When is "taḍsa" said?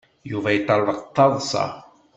1.15-1.65